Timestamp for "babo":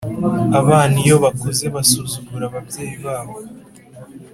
3.03-3.35